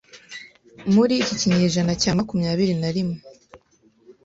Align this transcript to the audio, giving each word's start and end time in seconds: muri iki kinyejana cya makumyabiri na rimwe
muri 0.93 1.13
iki 1.21 1.33
kinyejana 1.41 1.93
cya 2.01 2.11
makumyabiri 2.17 2.73
na 2.81 2.89
rimwe 2.95 3.17